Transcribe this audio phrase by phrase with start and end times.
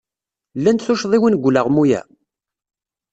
[0.57, 2.01] Llant tuccḍiwin deg ulaɣmu-a?